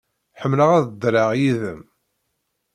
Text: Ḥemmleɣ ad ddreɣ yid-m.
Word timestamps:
Ḥemmleɣ 0.41 0.69
ad 0.77 0.87
ddreɣ 0.91 1.29
yid-m. 1.39 1.81